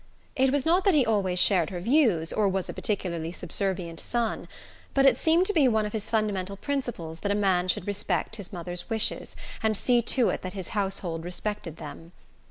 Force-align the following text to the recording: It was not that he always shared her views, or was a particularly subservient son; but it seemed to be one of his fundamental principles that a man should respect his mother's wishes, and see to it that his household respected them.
It 0.35 0.49
was 0.51 0.65
not 0.65 0.83
that 0.85 0.95
he 0.95 1.05
always 1.05 1.37
shared 1.37 1.69
her 1.69 1.79
views, 1.79 2.33
or 2.33 2.49
was 2.49 2.67
a 2.67 2.73
particularly 2.73 3.31
subservient 3.31 3.99
son; 3.99 4.47
but 4.95 5.05
it 5.05 5.15
seemed 5.15 5.45
to 5.45 5.53
be 5.53 5.67
one 5.67 5.85
of 5.85 5.93
his 5.93 6.09
fundamental 6.09 6.57
principles 6.57 7.19
that 7.19 7.31
a 7.31 7.35
man 7.35 7.67
should 7.67 7.85
respect 7.85 8.37
his 8.37 8.51
mother's 8.51 8.89
wishes, 8.89 9.35
and 9.61 9.77
see 9.77 10.01
to 10.01 10.29
it 10.29 10.41
that 10.41 10.53
his 10.53 10.69
household 10.69 11.23
respected 11.23 11.77
them. 11.77 12.13